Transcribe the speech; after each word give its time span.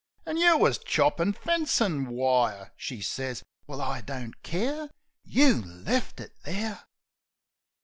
An' 0.25 0.37
you 0.37 0.57
wus 0.57 0.79
choppin' 0.79 1.31
fencin' 1.31 2.07
wire!" 2.07 2.71
She 2.75 3.01
sez, 3.01 3.43
"Well, 3.67 3.79
I 3.79 4.01
don't 4.01 4.41
care. 4.41 4.89
You 5.23 5.61
left 5.63 6.19
it 6.19 6.31
there!" 6.43 6.85